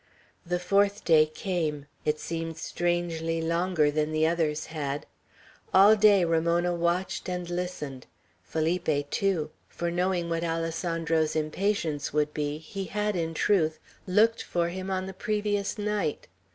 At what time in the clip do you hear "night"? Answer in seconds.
15.77-16.25